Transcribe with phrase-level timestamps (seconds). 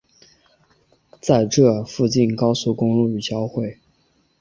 [1.21, 3.77] 在这附近高速公路与交汇。